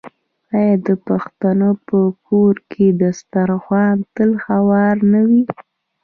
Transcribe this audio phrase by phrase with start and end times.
[0.57, 5.41] آیا د پښتنو په کور کې دسترخان تل هوار نه وي؟